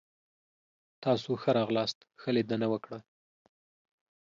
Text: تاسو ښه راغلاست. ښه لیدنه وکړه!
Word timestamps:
تاسو 1.03 1.29
ښه 1.41 1.51
راغلاست. 1.59 1.97
ښه 2.21 2.29
لیدنه 2.37 2.67
وکړه! 2.73 2.99